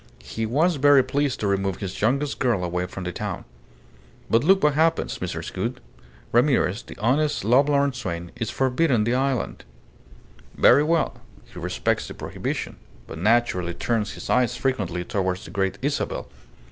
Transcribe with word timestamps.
He 0.23 0.47
was 0.47 0.77
very 0.77 1.03
pleased 1.03 1.39
to 1.41 1.47
remove 1.47 1.75
his 1.77 2.01
youngest 2.01 2.39
girl 2.39 2.63
away 2.63 2.87
from 2.87 3.03
the 3.03 3.11
town. 3.11 3.45
But 4.31 4.43
look 4.43 4.63
what 4.63 4.73
happens, 4.73 5.19
Mrs. 5.19 5.53
Gould. 5.53 5.79
Ramirez, 6.31 6.81
the 6.81 6.97
honest, 6.97 7.43
lovelorn 7.43 7.93
swain, 7.93 8.31
is 8.35 8.49
forbidden 8.49 9.03
the 9.03 9.13
island. 9.13 9.63
Very 10.55 10.81
well. 10.81 11.21
He 11.45 11.59
respects 11.59 12.07
the 12.07 12.15
prohibition, 12.15 12.77
but 13.05 13.19
naturally 13.19 13.75
turns 13.75 14.13
his 14.13 14.27
eyes 14.27 14.57
frequently 14.57 15.03
towards 15.03 15.45
the 15.45 15.51
Great 15.51 15.77
Isabel. 15.83 16.27